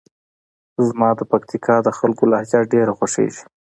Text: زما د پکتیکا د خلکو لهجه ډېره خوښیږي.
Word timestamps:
زما 0.87 1.09
د 1.19 1.21
پکتیکا 1.31 1.75
د 1.83 1.89
خلکو 1.97 2.23
لهجه 2.31 2.59
ډېره 2.73 2.91
خوښیږي. 2.97 3.43